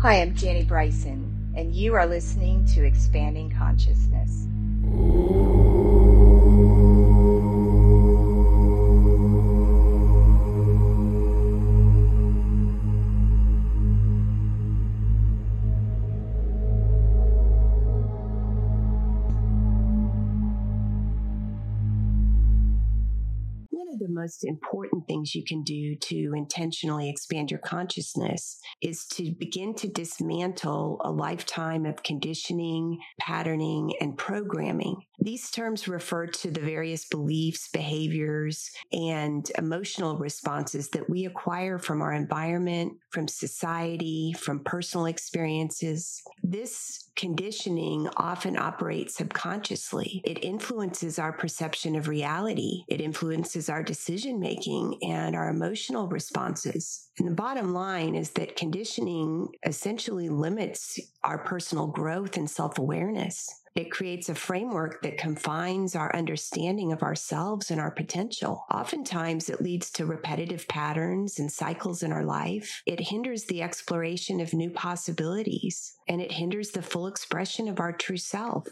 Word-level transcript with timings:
Hi, 0.00 0.22
I'm 0.22 0.32
Jenny 0.32 0.62
Bryson, 0.62 1.52
and 1.56 1.74
you 1.74 1.94
are 1.94 2.06
listening 2.06 2.64
to 2.66 2.84
Expanding 2.84 3.50
Consciousness. 3.50 4.46
Most 24.18 24.44
important 24.44 25.06
things 25.06 25.34
you 25.34 25.44
can 25.44 25.62
do 25.62 25.96
to 25.96 26.32
intentionally 26.36 27.08
expand 27.08 27.50
your 27.50 27.60
consciousness 27.60 28.58
is 28.82 29.06
to 29.06 29.32
begin 29.38 29.74
to 29.74 29.88
dismantle 29.88 31.00
a 31.04 31.10
lifetime 31.10 31.86
of 31.86 32.02
conditioning, 32.02 32.98
patterning, 33.20 33.92
and 34.00 34.18
programming. 34.18 34.96
These 35.20 35.50
terms 35.50 35.88
refer 35.88 36.26
to 36.26 36.50
the 36.50 36.60
various 36.60 37.06
beliefs, 37.06 37.68
behaviors, 37.72 38.70
and 38.92 39.50
emotional 39.58 40.16
responses 40.16 40.88
that 40.90 41.10
we 41.10 41.24
acquire 41.24 41.78
from 41.78 42.02
our 42.02 42.12
environment, 42.12 42.92
from 43.10 43.26
society, 43.26 44.34
from 44.38 44.62
personal 44.64 45.06
experiences. 45.06 46.22
This 46.42 47.10
conditioning 47.16 48.08
often 48.16 48.56
operates 48.56 49.16
subconsciously. 49.16 50.22
It 50.24 50.44
influences 50.44 51.18
our 51.18 51.32
perception 51.32 51.96
of 51.96 52.06
reality. 52.06 52.84
It 52.86 53.00
influences 53.00 53.68
our 53.68 53.82
decision 54.08 54.40
making 54.40 54.98
and 55.02 55.36
our 55.36 55.50
emotional 55.50 56.08
responses. 56.08 57.10
And 57.18 57.28
the 57.28 57.34
bottom 57.34 57.74
line 57.74 58.14
is 58.14 58.30
that 58.30 58.56
conditioning 58.56 59.48
essentially 59.66 60.30
limits 60.30 60.98
our 61.24 61.38
personal 61.44 61.88
growth 61.88 62.38
and 62.38 62.48
self 62.48 62.78
awareness. 62.78 63.46
It 63.74 63.90
creates 63.90 64.30
a 64.30 64.34
framework 64.34 65.02
that 65.02 65.18
confines 65.18 65.94
our 65.94 66.14
understanding 66.16 66.90
of 66.90 67.02
ourselves 67.02 67.70
and 67.70 67.78
our 67.78 67.90
potential. 67.90 68.64
Oftentimes, 68.72 69.50
it 69.50 69.60
leads 69.60 69.90
to 69.92 70.06
repetitive 70.06 70.66
patterns 70.68 71.38
and 71.38 71.52
cycles 71.52 72.02
in 72.02 72.10
our 72.10 72.24
life. 72.24 72.82
It 72.86 73.00
hinders 73.00 73.44
the 73.44 73.62
exploration 73.62 74.40
of 74.40 74.54
new 74.54 74.70
possibilities 74.70 75.92
and 76.08 76.22
it 76.22 76.32
hinders 76.32 76.70
the 76.70 76.82
full 76.82 77.06
expression 77.06 77.68
of 77.68 77.78
our 77.78 77.92
true 77.92 78.16
self. 78.16 78.66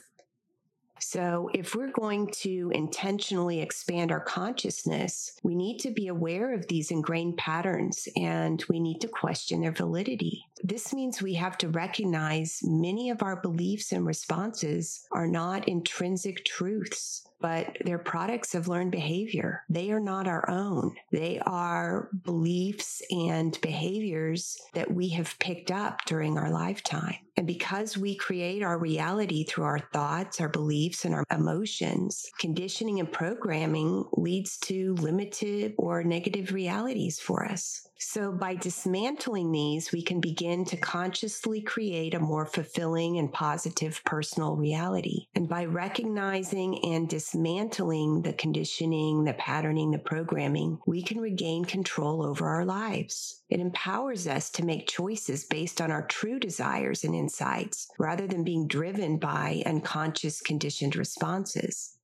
So, 0.98 1.50
if 1.52 1.74
we're 1.74 1.92
going 1.92 2.28
to 2.42 2.70
intentionally 2.74 3.60
expand 3.60 4.10
our 4.10 4.20
consciousness, 4.20 5.38
we 5.42 5.54
need 5.54 5.78
to 5.80 5.90
be 5.90 6.08
aware 6.08 6.54
of 6.54 6.66
these 6.68 6.90
ingrained 6.90 7.36
patterns 7.36 8.08
and 8.16 8.64
we 8.68 8.80
need 8.80 9.00
to 9.00 9.08
question 9.08 9.60
their 9.60 9.72
validity. 9.72 10.44
This 10.62 10.92
means 10.92 11.20
we 11.20 11.34
have 11.34 11.58
to 11.58 11.68
recognize 11.68 12.60
many 12.62 13.10
of 13.10 13.22
our 13.22 13.40
beliefs 13.40 13.92
and 13.92 14.06
responses 14.06 15.06
are 15.12 15.28
not 15.28 15.68
intrinsic 15.68 16.44
truths 16.44 17.26
but 17.40 17.76
they're 17.84 17.98
products 17.98 18.54
of 18.54 18.68
learned 18.68 18.90
behavior. 18.90 19.62
They 19.68 19.90
are 19.90 20.00
not 20.00 20.26
our 20.26 20.48
own. 20.48 20.96
They 21.12 21.38
are 21.40 22.08
beliefs 22.24 23.02
and 23.10 23.58
behaviors 23.60 24.58
that 24.74 24.92
we 24.92 25.10
have 25.10 25.38
picked 25.38 25.70
up 25.70 26.00
during 26.06 26.38
our 26.38 26.50
lifetime. 26.50 27.16
And 27.36 27.46
because 27.46 27.98
we 27.98 28.14
create 28.14 28.62
our 28.62 28.78
reality 28.78 29.44
through 29.44 29.64
our 29.64 29.78
thoughts, 29.92 30.40
our 30.40 30.48
beliefs, 30.48 31.04
and 31.04 31.14
our 31.14 31.24
emotions, 31.30 32.30
conditioning 32.38 32.98
and 32.98 33.12
programming 33.12 34.04
leads 34.12 34.56
to 34.58 34.94
limited 34.94 35.74
or 35.76 36.02
negative 36.02 36.52
realities 36.52 37.20
for 37.20 37.44
us. 37.44 37.86
So, 37.98 38.30
by 38.30 38.56
dismantling 38.56 39.52
these, 39.52 39.90
we 39.90 40.02
can 40.02 40.20
begin 40.20 40.66
to 40.66 40.76
consciously 40.76 41.62
create 41.62 42.12
a 42.12 42.20
more 42.20 42.44
fulfilling 42.44 43.18
and 43.18 43.32
positive 43.32 44.02
personal 44.04 44.54
reality. 44.54 45.28
And 45.34 45.48
by 45.48 45.64
recognizing 45.64 46.84
and 46.84 47.08
dismantling 47.08 48.20
the 48.20 48.34
conditioning, 48.34 49.24
the 49.24 49.32
patterning, 49.32 49.92
the 49.92 49.98
programming, 49.98 50.78
we 50.86 51.02
can 51.02 51.20
regain 51.20 51.64
control 51.64 52.24
over 52.24 52.46
our 52.46 52.66
lives. 52.66 53.42
It 53.48 53.60
empowers 53.60 54.26
us 54.26 54.50
to 54.50 54.64
make 54.64 54.88
choices 54.88 55.44
based 55.44 55.80
on 55.80 55.90
our 55.90 56.06
true 56.06 56.38
desires 56.38 57.02
and 57.02 57.14
insights 57.26 57.88
rather 57.98 58.28
than 58.28 58.44
being 58.44 58.68
driven 58.68 59.18
by 59.18 59.60
unconscious 59.66 60.40
conditioned 60.40 60.94
responses. 60.94 61.98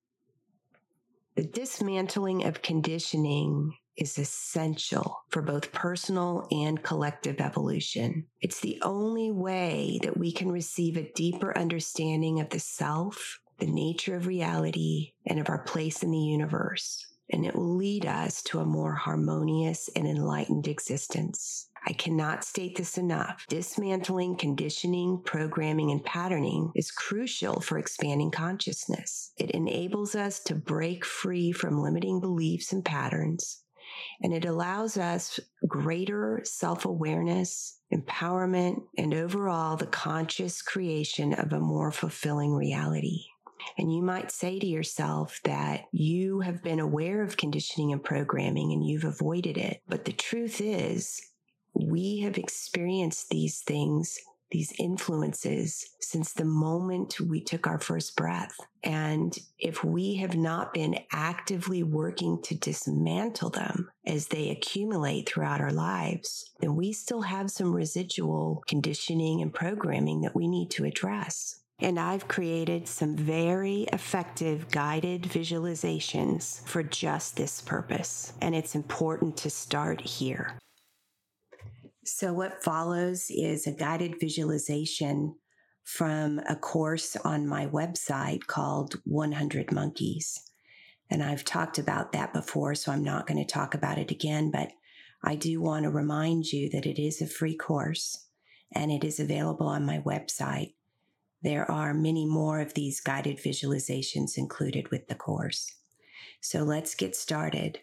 The 1.36 1.44
dismantling 1.44 2.44
of 2.44 2.60
conditioning 2.60 3.72
is 3.96 4.18
essential 4.18 5.22
for 5.28 5.40
both 5.40 5.70
personal 5.70 6.48
and 6.50 6.82
collective 6.82 7.40
evolution. 7.40 8.26
It's 8.40 8.58
the 8.58 8.80
only 8.82 9.30
way 9.30 10.00
that 10.02 10.16
we 10.16 10.32
can 10.32 10.50
receive 10.50 10.96
a 10.96 11.12
deeper 11.12 11.56
understanding 11.56 12.40
of 12.40 12.50
the 12.50 12.58
self, 12.58 13.38
the 13.58 13.66
nature 13.66 14.16
of 14.16 14.26
reality, 14.26 15.12
and 15.26 15.38
of 15.38 15.48
our 15.48 15.62
place 15.62 16.02
in 16.02 16.10
the 16.10 16.18
universe. 16.18 17.06
And 17.30 17.46
it 17.46 17.54
will 17.54 17.76
lead 17.76 18.06
us 18.06 18.42
to 18.44 18.58
a 18.58 18.66
more 18.66 18.94
harmonious 18.94 19.88
and 19.94 20.06
enlightened 20.08 20.66
existence. 20.66 21.68
I 21.86 21.92
cannot 21.92 22.44
state 22.44 22.76
this 22.76 22.96
enough. 22.96 23.44
Dismantling 23.48 24.36
conditioning, 24.36 25.20
programming, 25.24 25.90
and 25.90 26.04
patterning 26.04 26.70
is 26.74 26.90
crucial 26.90 27.60
for 27.60 27.78
expanding 27.78 28.30
consciousness. 28.30 29.32
It 29.36 29.50
enables 29.50 30.14
us 30.14 30.40
to 30.44 30.54
break 30.54 31.04
free 31.04 31.52
from 31.52 31.80
limiting 31.80 32.20
beliefs 32.20 32.72
and 32.72 32.84
patterns, 32.84 33.62
and 34.20 34.32
it 34.32 34.44
allows 34.44 34.96
us 34.96 35.40
greater 35.66 36.40
self 36.44 36.84
awareness, 36.84 37.78
empowerment, 37.92 38.82
and 38.96 39.12
overall 39.12 39.76
the 39.76 39.86
conscious 39.86 40.62
creation 40.62 41.34
of 41.34 41.52
a 41.52 41.60
more 41.60 41.90
fulfilling 41.90 42.54
reality. 42.54 43.24
And 43.78 43.92
you 43.94 44.02
might 44.02 44.30
say 44.30 44.58
to 44.58 44.66
yourself 44.66 45.40
that 45.44 45.84
you 45.92 46.40
have 46.40 46.62
been 46.62 46.80
aware 46.80 47.22
of 47.22 47.36
conditioning 47.36 47.92
and 47.92 48.02
programming 48.02 48.72
and 48.72 48.84
you've 48.84 49.04
avoided 49.04 49.56
it. 49.56 49.82
But 49.88 50.04
the 50.04 50.12
truth 50.12 50.60
is, 50.60 51.20
we 51.74 52.20
have 52.20 52.38
experienced 52.38 53.28
these 53.30 53.60
things, 53.60 54.18
these 54.50 54.72
influences 54.78 55.96
since 56.00 56.32
the 56.32 56.44
moment 56.44 57.18
we 57.20 57.40
took 57.40 57.66
our 57.66 57.78
first 57.78 58.16
breath. 58.16 58.54
And 58.84 59.36
if 59.58 59.82
we 59.82 60.16
have 60.16 60.36
not 60.36 60.74
been 60.74 60.98
actively 61.10 61.82
working 61.82 62.42
to 62.42 62.54
dismantle 62.54 63.50
them 63.50 63.88
as 64.04 64.28
they 64.28 64.50
accumulate 64.50 65.28
throughout 65.28 65.60
our 65.60 65.72
lives, 65.72 66.50
then 66.60 66.76
we 66.76 66.92
still 66.92 67.22
have 67.22 67.50
some 67.50 67.74
residual 67.74 68.62
conditioning 68.68 69.40
and 69.40 69.54
programming 69.54 70.20
that 70.20 70.36
we 70.36 70.48
need 70.48 70.70
to 70.72 70.84
address. 70.84 71.60
And 71.78 71.98
I've 71.98 72.28
created 72.28 72.86
some 72.86 73.16
very 73.16 73.88
effective 73.92 74.70
guided 74.70 75.22
visualizations 75.22 76.64
for 76.68 76.82
just 76.82 77.36
this 77.36 77.60
purpose. 77.60 78.34
And 78.40 78.54
it's 78.54 78.76
important 78.76 79.36
to 79.38 79.50
start 79.50 80.00
here. 80.00 80.58
So, 82.04 82.32
what 82.32 82.64
follows 82.64 83.30
is 83.30 83.66
a 83.66 83.72
guided 83.72 84.18
visualization 84.18 85.36
from 85.84 86.40
a 86.48 86.56
course 86.56 87.16
on 87.16 87.46
my 87.46 87.66
website 87.66 88.46
called 88.46 88.96
100 89.04 89.70
Monkeys. 89.70 90.40
And 91.10 91.22
I've 91.22 91.44
talked 91.44 91.78
about 91.78 92.12
that 92.12 92.32
before, 92.32 92.74
so 92.74 92.90
I'm 92.90 93.04
not 93.04 93.26
going 93.26 93.38
to 93.38 93.52
talk 93.52 93.74
about 93.74 93.98
it 93.98 94.10
again, 94.10 94.50
but 94.50 94.72
I 95.22 95.36
do 95.36 95.60
want 95.60 95.84
to 95.84 95.90
remind 95.90 96.46
you 96.46 96.70
that 96.70 96.86
it 96.86 97.00
is 97.00 97.20
a 97.20 97.26
free 97.26 97.56
course 97.56 98.26
and 98.74 98.90
it 98.90 99.04
is 99.04 99.20
available 99.20 99.66
on 99.66 99.86
my 99.86 99.98
website. 100.00 100.74
There 101.42 101.70
are 101.70 101.94
many 101.94 102.26
more 102.26 102.60
of 102.60 102.74
these 102.74 103.00
guided 103.00 103.38
visualizations 103.38 104.38
included 104.38 104.90
with 104.90 105.06
the 105.08 105.14
course. 105.14 105.72
So 106.40 106.62
let's 106.62 106.94
get 106.94 107.14
started. 107.14 107.78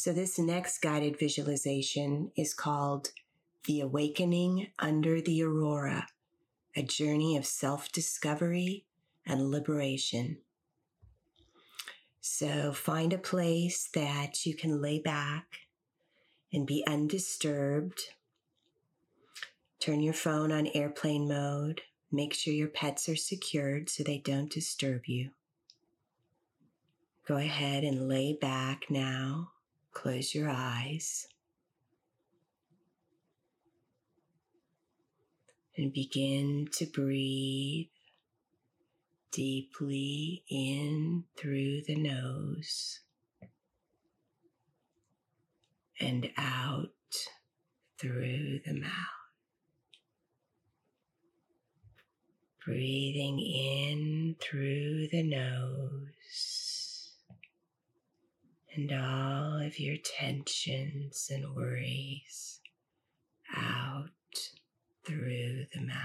So, 0.00 0.12
this 0.12 0.38
next 0.38 0.78
guided 0.78 1.18
visualization 1.18 2.30
is 2.36 2.54
called 2.54 3.10
The 3.66 3.80
Awakening 3.80 4.68
Under 4.78 5.20
the 5.20 5.42
Aurora, 5.42 6.06
a 6.76 6.84
journey 6.84 7.36
of 7.36 7.44
self 7.44 7.90
discovery 7.90 8.84
and 9.26 9.50
liberation. 9.50 10.38
So, 12.20 12.72
find 12.72 13.12
a 13.12 13.18
place 13.18 13.88
that 13.92 14.46
you 14.46 14.54
can 14.54 14.80
lay 14.80 15.00
back 15.00 15.46
and 16.52 16.64
be 16.64 16.84
undisturbed. 16.86 18.00
Turn 19.80 20.00
your 20.00 20.14
phone 20.14 20.52
on 20.52 20.68
airplane 20.74 21.26
mode. 21.26 21.80
Make 22.12 22.34
sure 22.34 22.54
your 22.54 22.68
pets 22.68 23.08
are 23.08 23.16
secured 23.16 23.90
so 23.90 24.04
they 24.04 24.18
don't 24.18 24.48
disturb 24.48 25.06
you. 25.06 25.30
Go 27.26 27.34
ahead 27.34 27.82
and 27.82 28.06
lay 28.06 28.32
back 28.32 28.84
now 28.88 29.54
Close 29.98 30.32
your 30.32 30.48
eyes 30.48 31.26
and 35.76 35.92
begin 35.92 36.68
to 36.70 36.86
breathe 36.86 37.88
deeply 39.32 40.44
in 40.48 41.24
through 41.36 41.82
the 41.88 41.96
nose 41.96 43.00
and 45.98 46.30
out 46.36 46.92
through 48.00 48.60
the 48.64 48.74
mouth. 48.74 48.92
Breathing 52.64 53.40
in 53.40 54.36
through 54.40 55.08
the 55.08 55.24
nose 55.24 56.67
and 58.78 58.92
all 58.92 59.60
of 59.60 59.80
your 59.80 59.96
tensions 59.96 61.32
and 61.34 61.52
worries 61.52 62.60
out 63.56 64.06
through 65.04 65.64
the 65.74 65.80
mouth. 65.80 65.96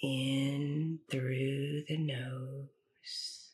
In 0.00 1.00
through 1.10 1.82
the 1.88 1.96
nose 1.96 3.50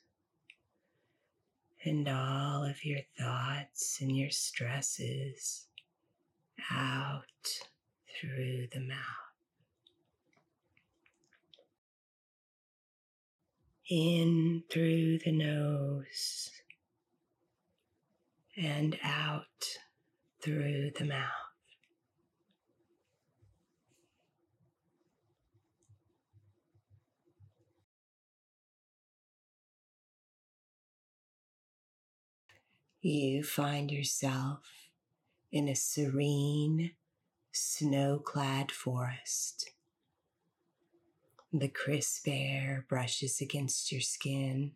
and 1.83 2.07
all 2.07 2.65
of 2.65 2.85
your 2.85 3.01
thoughts 3.19 3.97
and 4.03 4.15
your 4.15 4.31
stresses 4.31 5.69
out 6.71 7.25
through 8.21 8.67
the 8.75 8.81
mouth. 8.81 9.32
In 13.91 14.63
through 14.71 15.19
the 15.19 15.33
nose 15.33 16.51
and 18.57 18.97
out 19.03 19.79
through 20.41 20.93
the 20.97 21.05
mouth. 21.05 21.29
You 33.01 33.43
find 33.43 33.91
yourself 33.91 34.61
in 35.51 35.67
a 35.69 35.75
serene, 35.75 36.93
snow 37.51 38.21
clad 38.21 38.71
forest. 38.71 39.73
The 41.55 41.69
crisp 41.69 42.29
air 42.29 42.87
brushes 42.89 43.43
against 43.43 43.93
your 43.93 44.01
skin, 44.01 44.73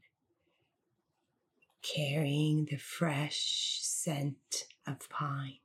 carrying 1.81 2.67
the 2.67 2.77
fresh 2.77 3.79
scent 3.81 4.67
of 4.87 5.09
pine. 5.09 5.61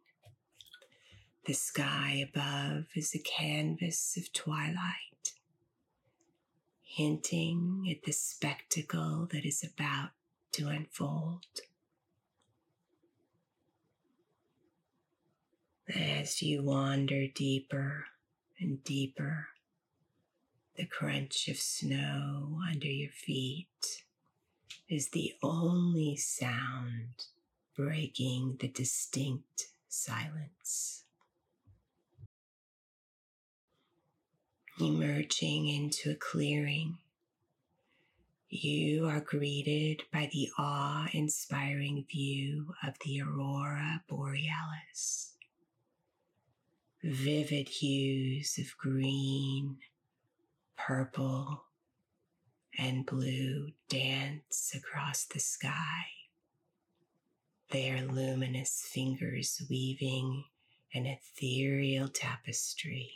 The 1.45 1.53
sky 1.53 2.25
above 2.29 2.85
is 2.95 3.13
a 3.13 3.19
canvas 3.19 4.15
of 4.15 4.31
twilight, 4.31 5.33
hinting 6.81 7.87
at 7.91 8.03
the 8.05 8.13
spectacle 8.13 9.27
that 9.31 9.45
is 9.45 9.65
about 9.65 10.11
to 10.53 10.69
unfold. 10.69 11.45
As 15.93 16.41
you 16.41 16.63
wander 16.63 17.27
deeper 17.27 18.05
and 18.59 18.81
deeper, 18.85 19.49
the 20.81 20.87
crunch 20.87 21.47
of 21.47 21.57
snow 21.57 22.59
under 22.67 22.87
your 22.87 23.11
feet 23.11 24.01
is 24.89 25.09
the 25.09 25.31
only 25.43 26.15
sound 26.15 27.27
breaking 27.77 28.57
the 28.59 28.67
distinct 28.67 29.67
silence. 29.87 31.03
Emerging 34.79 35.67
into 35.67 36.09
a 36.09 36.15
clearing, 36.15 36.97
you 38.49 39.05
are 39.05 39.21
greeted 39.21 40.01
by 40.11 40.27
the 40.33 40.49
awe 40.57 41.07
inspiring 41.13 42.03
view 42.09 42.73
of 42.83 42.95
the 43.05 43.21
aurora 43.21 44.01
borealis. 44.09 45.35
Vivid 47.03 47.69
hues 47.69 48.57
of 48.57 48.75
green, 48.79 49.77
purple, 50.87 51.65
and 52.77 53.05
blue 53.05 53.69
dance 53.89 54.73
across 54.75 55.25
the 55.25 55.39
sky, 55.39 56.05
their 57.69 58.01
luminous 58.01 58.87
fingers 58.91 59.61
weaving 59.69 60.45
an 60.93 61.05
ethereal 61.05 62.07
tapestry. 62.07 63.11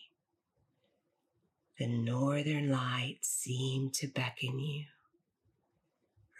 The 1.78 1.88
northern 1.88 2.70
lights 2.70 3.30
seem 3.30 3.90
to 3.96 4.08
beckon 4.08 4.60
you, 4.60 4.86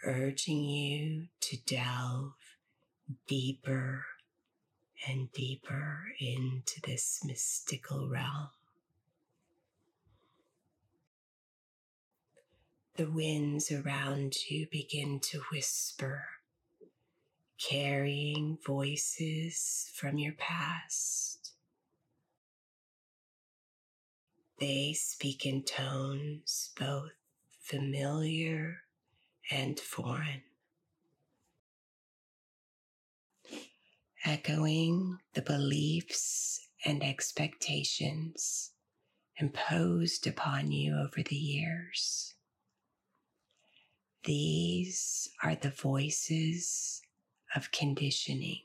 urging 0.04 0.64
you 0.64 1.26
to 1.40 1.56
delve 1.66 2.32
deeper 3.26 4.04
and 5.06 5.30
deeper 5.32 6.04
into 6.18 6.80
this 6.86 7.20
mystical 7.24 8.08
realm. 8.08 8.48
The 12.96 13.10
winds 13.10 13.70
around 13.70 14.34
you 14.48 14.66
begin 14.70 15.20
to 15.20 15.40
whisper, 15.52 16.24
carrying 17.58 18.58
voices 18.66 19.90
from 19.94 20.18
your 20.18 20.34
past. 20.34 21.52
They 24.58 24.94
speak 24.94 25.44
in 25.44 25.62
tones 25.64 26.70
both 26.78 27.12
familiar 27.60 28.78
and 29.50 29.78
foreign. 29.78 30.42
echoing 34.26 35.18
the 35.34 35.42
beliefs 35.42 36.68
and 36.84 37.02
expectations 37.02 38.72
imposed 39.38 40.26
upon 40.26 40.72
you 40.72 40.96
over 40.96 41.22
the 41.22 41.36
years. 41.36 42.35
These 44.26 45.30
are 45.42 45.54
the 45.54 45.70
voices 45.70 47.00
of 47.54 47.70
conditioning, 47.72 48.62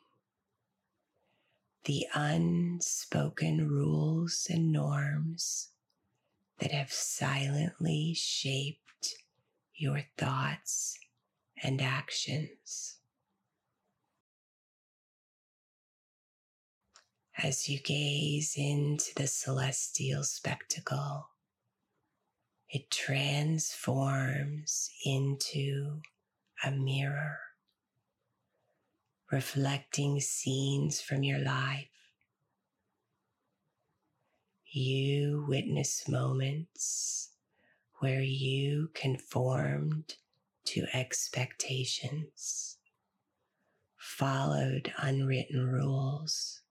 the 1.85 2.07
unspoken 2.15 3.69
rules 3.69 4.47
and 4.49 4.73
norms 4.73 5.69
that 6.57 6.71
have 6.71 6.91
silently 6.91 8.13
shaped 8.15 9.15
your 9.75 10.01
thoughts 10.17 10.97
and 11.63 11.79
actions. 11.79 12.97
as 17.43 17.67
you 17.67 17.79
gaze 17.79 18.53
into 18.55 19.11
the 19.15 19.25
celestial 19.25 20.23
spectacle, 20.23 21.30
it 22.71 22.89
transforms 22.89 24.89
into 25.05 25.99
a 26.63 26.71
mirror, 26.71 27.37
reflecting 29.29 30.21
scenes 30.21 31.01
from 31.01 31.23
your 31.23 31.39
life. 31.39 31.89
You 34.65 35.45
witness 35.49 36.07
moments 36.07 37.31
where 37.99 38.21
you 38.21 38.89
conformed 38.93 40.15
to 40.65 40.85
expectations, 40.93 42.77
followed 43.97 44.93
unwritten 44.97 45.67
rules 45.67 46.61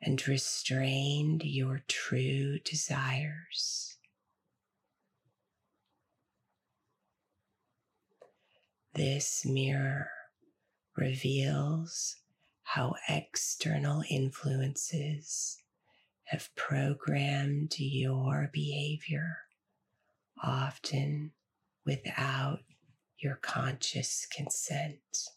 and 0.00 0.26
restrained 0.28 1.44
your 1.44 1.82
true 1.88 2.60
desires. 2.60 3.89
This 8.94 9.44
mirror 9.44 10.10
reveals 10.96 12.16
how 12.62 12.94
external 13.08 14.02
influences 14.08 15.58
have 16.24 16.54
programmed 16.54 17.78
your 17.78 18.50
behavior, 18.52 19.38
often 20.42 21.32
without 21.84 22.60
your 23.18 23.36
conscious 23.36 24.26
consent. 24.26 25.30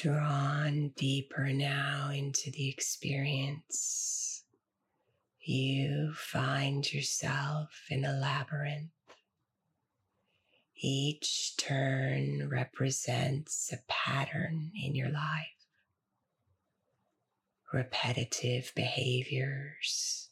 drawn 0.00 0.88
deeper 0.96 1.52
now 1.52 2.10
into 2.10 2.50
the 2.52 2.70
experience, 2.70 4.29
you 5.50 6.12
find 6.14 6.92
yourself 6.92 7.86
in 7.90 8.04
a 8.04 8.12
labyrinth. 8.12 8.90
Each 10.76 11.56
turn 11.56 12.48
represents 12.48 13.72
a 13.72 13.78
pattern 13.88 14.70
in 14.80 14.94
your 14.94 15.10
life, 15.10 15.66
repetitive 17.72 18.72
behaviors, 18.76 20.28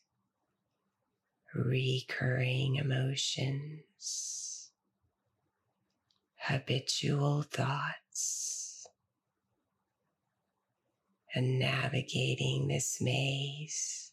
recurring 1.53 2.77
emotions, 2.77 4.71
habitual 6.37 7.43
thoughts 7.43 8.87
and 11.35 11.59
navigating 11.59 12.69
this 12.69 13.01
maze, 13.01 14.08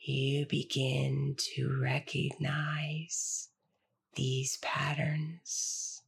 you 0.00 0.46
begin 0.46 1.36
to 1.54 1.78
recognize 1.80 3.48
these 4.14 4.56
patterns, 4.62 6.02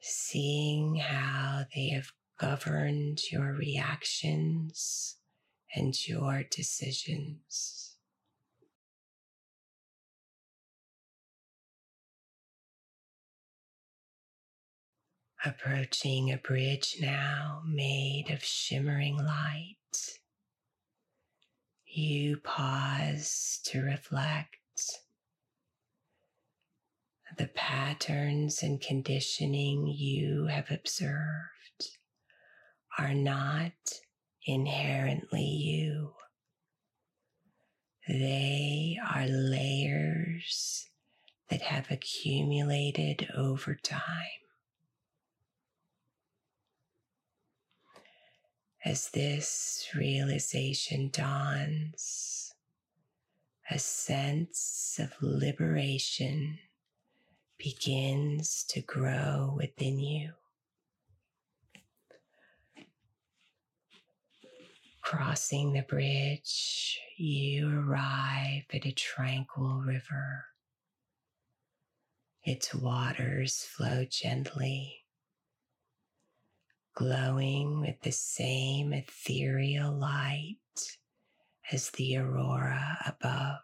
seeing 0.00 0.96
how 0.96 1.64
they 1.74 1.88
have 1.88 2.12
governed 2.38 3.20
your 3.30 3.52
reactions 3.52 5.16
and 5.74 5.94
your 6.08 6.42
decisions. 6.50 7.96
Approaching 15.44 16.30
a 16.30 16.36
bridge 16.36 16.96
now 17.00 17.62
made 17.66 18.26
of 18.30 18.42
shimmering 18.44 19.16
light, 19.16 19.76
you 21.92 22.36
pause 22.38 23.60
to 23.64 23.82
reflect. 23.82 24.56
The 27.38 27.48
patterns 27.48 28.62
and 28.62 28.80
conditioning 28.80 29.86
you 29.86 30.46
have 30.46 30.70
observed 30.70 31.98
are 32.98 33.14
not 33.14 33.72
inherently 34.44 35.44
you. 35.44 36.14
They 38.08 38.98
are 39.14 39.26
layers 39.26 40.88
that 41.48 41.62
have 41.62 41.90
accumulated 41.90 43.28
over 43.36 43.74
time. 43.74 44.00
As 48.82 49.10
this 49.10 49.88
realization 49.94 51.10
dawns, 51.10 52.54
a 53.70 53.78
sense 53.78 54.98
of 54.98 55.12
liberation 55.20 56.58
begins 57.58 58.64
to 58.70 58.80
grow 58.80 59.54
within 59.54 59.98
you. 60.00 60.32
Crossing 65.02 65.74
the 65.74 65.82
bridge, 65.82 66.98
you 67.18 67.68
arrive 67.68 68.62
at 68.72 68.86
a 68.86 68.92
tranquil 68.92 69.82
river. 69.84 70.46
Its 72.44 72.74
waters 72.74 73.62
flow 73.62 74.06
gently 74.06 74.99
glowing 77.00 77.80
with 77.80 77.98
the 78.02 78.12
same 78.12 78.92
ethereal 78.92 79.90
light 79.90 80.58
as 81.72 81.88
the 81.92 82.18
aurora 82.18 82.98
above. 83.06 83.60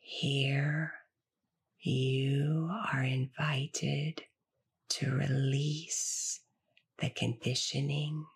Here, 0.00 0.92
you 1.82 2.68
are 2.92 3.04
invited 3.04 4.24
to 4.88 5.12
release 5.12 6.40
the 6.98 7.10
conditioning, 7.10 8.26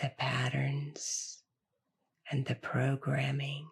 the 0.00 0.10
patterns, 0.18 1.38
and 2.32 2.46
the 2.46 2.56
programming 2.56 3.68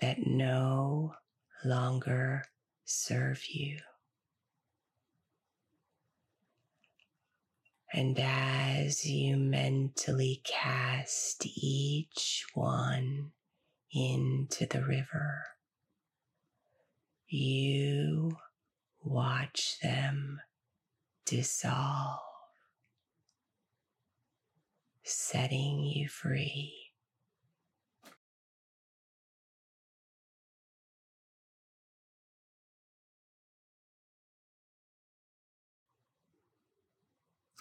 that 0.00 0.18
no 0.24 1.12
longer 1.64 2.44
serve 2.84 3.40
you. 3.48 3.78
And 7.94 8.18
as 8.18 9.04
you 9.04 9.36
mentally 9.36 10.40
cast 10.44 11.44
each 11.44 12.46
one 12.54 13.32
into 13.92 14.64
the 14.64 14.82
river, 14.82 15.44
you 17.28 18.38
watch 19.04 19.78
them 19.82 20.40
dissolve, 21.26 22.20
setting 25.02 25.84
you 25.84 26.08
free. 26.08 26.81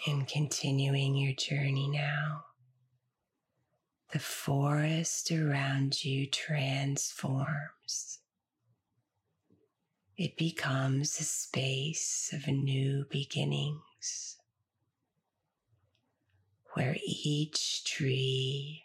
And 0.08 0.28
continuing 0.28 1.16
your 1.16 1.34
journey 1.34 1.88
now, 1.88 2.46
the 4.12 4.20
forest 4.20 5.32
around 5.32 6.04
you 6.04 6.26
transforms. 6.28 8.20
It 10.18 10.38
becomes 10.38 11.20
a 11.20 11.24
space 11.24 12.34
of 12.34 12.48
new 12.48 13.06
beginnings 13.10 14.38
where 16.74 16.96
each 17.06 17.84
tree, 17.84 18.84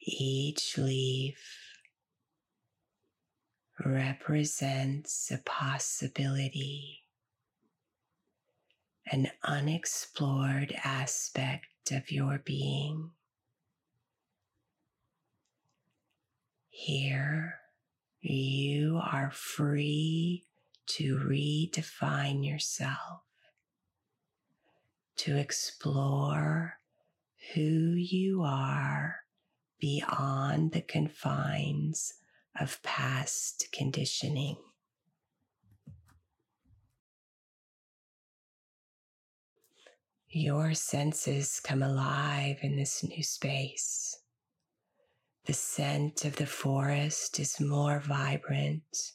each 0.00 0.78
leaf 0.78 1.38
represents 3.84 5.30
a 5.30 5.38
possibility 5.38 6.97
an 9.10 9.30
unexplored 9.44 10.74
aspect 10.84 11.90
of 11.90 12.10
your 12.10 12.40
being. 12.44 13.10
Here, 16.68 17.54
you 18.20 19.00
are 19.02 19.30
free 19.30 20.46
to 20.86 21.16
redefine 21.16 22.46
yourself, 22.46 23.22
to 25.16 25.36
explore 25.36 26.78
who 27.54 27.60
you 27.60 28.42
are 28.42 29.16
beyond 29.80 30.72
the 30.72 30.80
confines 30.82 32.14
of 32.58 32.82
past 32.82 33.68
conditioning. 33.72 34.56
Your 40.30 40.74
senses 40.74 41.58
come 41.58 41.82
alive 41.82 42.58
in 42.60 42.76
this 42.76 43.02
new 43.02 43.22
space. 43.22 44.20
The 45.46 45.54
scent 45.54 46.26
of 46.26 46.36
the 46.36 46.44
forest 46.44 47.40
is 47.40 47.58
more 47.58 47.98
vibrant, 48.00 49.12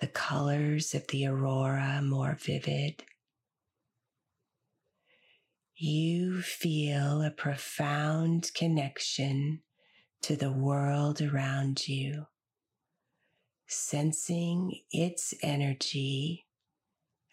the 0.00 0.06
colors 0.06 0.94
of 0.94 1.06
the 1.08 1.26
aurora 1.26 2.00
more 2.02 2.38
vivid. 2.40 3.04
You 5.76 6.40
feel 6.40 7.20
a 7.20 7.30
profound 7.30 8.50
connection 8.54 9.60
to 10.22 10.36
the 10.36 10.52
world 10.52 11.20
around 11.20 11.86
you, 11.86 12.28
sensing 13.66 14.80
its 14.90 15.34
energy 15.42 16.46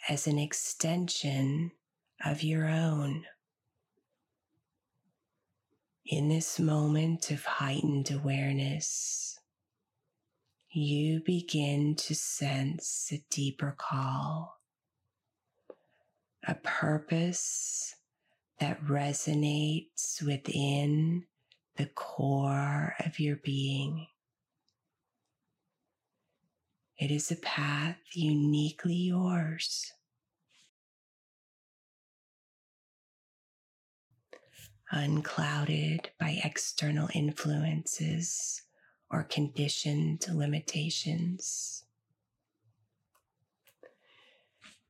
as 0.09 0.27
an 0.27 0.37
extension 0.37 1.71
of 2.23 2.43
your 2.43 2.67
own. 2.67 3.25
In 6.05 6.27
this 6.27 6.59
moment 6.59 7.29
of 7.31 7.45
heightened 7.45 8.09
awareness, 8.11 9.39
you 10.71 11.21
begin 11.23 11.95
to 11.95 12.15
sense 12.15 13.09
a 13.11 13.23
deeper 13.29 13.75
call, 13.77 14.59
a 16.47 16.55
purpose 16.55 17.95
that 18.59 18.83
resonates 18.83 20.21
within 20.21 21.25
the 21.77 21.85
core 21.85 22.95
of 23.05 23.19
your 23.19 23.37
being. 23.37 24.07
It 26.97 27.11
is 27.11 27.31
a 27.31 27.37
path 27.37 27.97
uniquely 28.13 28.95
yours. 28.95 29.93
Unclouded 34.91 36.09
by 36.19 36.39
external 36.43 37.09
influences 37.13 38.63
or 39.11 39.23
conditioned 39.23 40.25
limitations. 40.31 41.83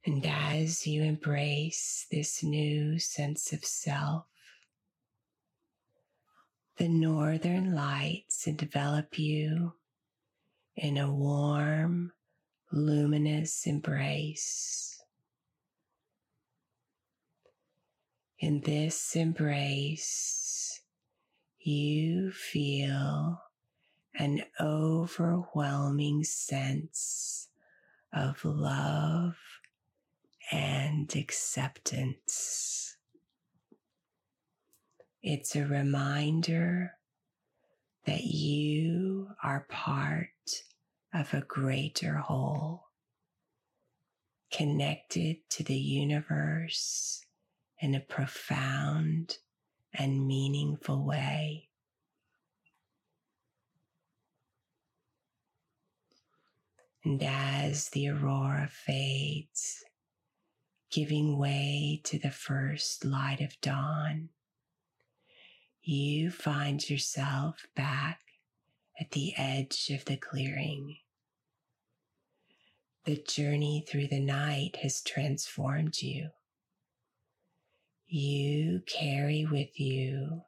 And 0.05 0.25
as 0.25 0.87
you 0.87 1.03
embrace 1.03 2.07
this 2.11 2.41
new 2.43 2.99
sense 2.99 3.51
of 3.53 3.65
self, 3.65 4.25
the 6.77 6.87
northern 6.87 7.75
lights 7.75 8.47
envelop 8.47 9.19
you 9.19 9.73
in 10.77 10.97
a 10.97 11.11
warm, 11.11 12.13
luminous 12.71 13.67
embrace. 13.67 14.98
In 18.39 18.61
this 18.61 19.17
embrace, 19.17 20.81
you 21.59 22.31
feel 22.31 23.41
an 24.17 24.43
overwhelming 24.61 26.23
sense 26.23 27.49
of 28.13 28.45
love 28.45 29.35
and 30.53 31.13
acceptance. 31.13 32.95
It's 35.21 35.57
a 35.57 35.65
reminder 35.65 36.93
that 38.05 38.23
you 38.23 39.31
are 39.43 39.65
part 39.67 40.29
of 41.13 41.33
a 41.33 41.41
greater 41.41 42.19
whole, 42.19 42.85
connected 44.49 45.39
to 45.49 45.63
the 45.65 45.77
universe 45.77 47.25
in 47.79 47.95
a 47.95 47.99
profound 47.99 49.37
and 49.93 50.27
meaningful 50.27 51.05
way. 51.05 51.69
And 57.03 57.23
as 57.23 57.89
the 57.89 58.09
aurora 58.09 58.69
fades, 58.71 59.83
giving 60.91 61.37
way 61.37 62.01
to 62.03 62.19
the 62.19 62.31
first 62.31 63.05
light 63.05 63.39
of 63.39 63.59
dawn, 63.61 64.29
you 65.81 66.29
find 66.29 66.87
yourself 66.89 67.65
back 67.75 68.19
at 68.99 69.11
the 69.11 69.33
edge 69.37 69.89
of 69.91 70.05
the 70.05 70.17
clearing. 70.17 70.97
The 73.05 73.15
journey 73.15 73.85
through 73.87 74.07
the 74.07 74.19
night 74.19 74.75
has 74.81 75.01
transformed 75.01 76.01
you. 76.01 76.29
You 78.11 78.81
carry 78.87 79.45
with 79.45 79.79
you 79.79 80.41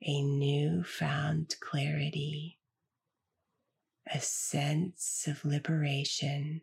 a 0.00 0.22
newfound 0.22 1.56
clarity, 1.58 2.60
a 4.06 4.20
sense 4.20 5.26
of 5.26 5.44
liberation, 5.44 6.60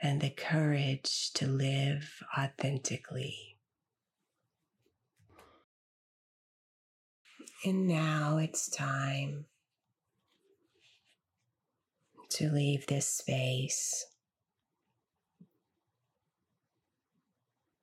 and 0.00 0.20
the 0.20 0.30
courage 0.30 1.32
to 1.32 1.48
live 1.48 2.22
authentically. 2.38 3.56
And 7.64 7.88
now 7.88 8.36
it's 8.36 8.70
time 8.70 9.46
to 12.28 12.48
leave 12.48 12.86
this 12.86 13.08
space. 13.08 14.06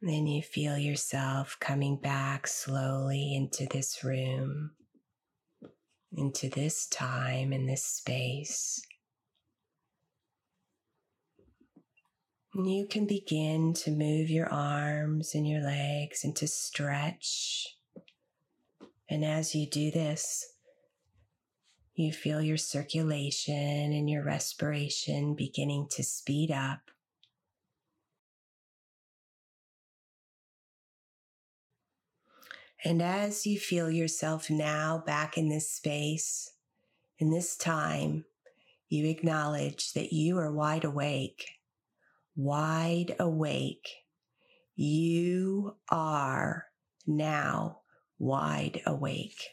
Then 0.01 0.25
you 0.25 0.41
feel 0.41 0.77
yourself 0.77 1.57
coming 1.59 1.97
back 1.97 2.47
slowly 2.47 3.35
into 3.35 3.67
this 3.67 4.03
room, 4.03 4.71
into 6.11 6.49
this 6.49 6.87
time 6.87 7.53
and 7.53 7.69
this 7.69 7.85
space. 7.85 8.81
You 12.53 12.87
can 12.87 13.05
begin 13.05 13.73
to 13.75 13.91
move 13.91 14.29
your 14.29 14.51
arms 14.51 15.35
and 15.35 15.47
your 15.47 15.61
legs 15.61 16.23
and 16.23 16.35
to 16.37 16.47
stretch 16.47 17.77
and 19.11 19.25
as 19.25 19.53
you 19.53 19.67
do 19.67 19.91
this, 19.91 20.53
you 21.95 22.13
feel 22.13 22.41
your 22.41 22.55
circulation 22.55 23.91
and 23.91 24.09
your 24.09 24.23
respiration 24.23 25.35
beginning 25.35 25.87
to 25.91 26.01
speed 26.01 26.49
up. 26.49 26.79
And 32.83 33.01
as 33.01 33.45
you 33.45 33.59
feel 33.59 33.91
yourself 33.91 34.49
now 34.49 35.03
back 35.05 35.37
in 35.37 35.49
this 35.49 35.71
space, 35.71 36.51
in 37.19 37.29
this 37.29 37.55
time, 37.55 38.25
you 38.89 39.05
acknowledge 39.07 39.93
that 39.93 40.11
you 40.11 40.37
are 40.39 40.51
wide 40.51 40.83
awake, 40.83 41.45
wide 42.35 43.15
awake. 43.19 43.87
You 44.75 45.75
are 45.89 46.65
now 47.05 47.81
wide 48.17 48.81
awake. 48.85 49.49